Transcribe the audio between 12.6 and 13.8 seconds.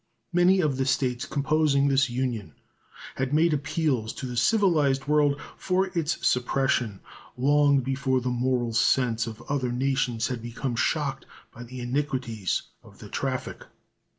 of the traffic.